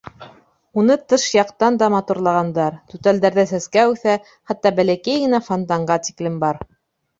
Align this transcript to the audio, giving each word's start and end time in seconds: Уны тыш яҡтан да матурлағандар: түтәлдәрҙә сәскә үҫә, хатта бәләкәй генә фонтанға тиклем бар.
Уны 0.83 0.95
тыш 1.11 1.25
яҡтан 1.35 1.77
да 1.81 1.89
матурлағандар: 1.95 2.79
түтәлдәрҙә 2.95 3.47
сәскә 3.53 3.85
үҫә, 3.93 4.17
хатта 4.51 4.75
бәләкәй 4.83 5.23
генә 5.27 5.45
фонтанға 5.53 6.03
тиклем 6.11 6.45
бар. 6.49 6.65